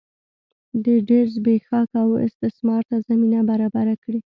د 0.85 0.87
ډېر 1.09 1.25
زبېښاک 1.35 1.89
او 2.01 2.09
استثمار 2.27 2.81
ته 2.89 2.95
زمینه 3.07 3.39
برابره 3.49 3.95
کړي. 4.03 4.19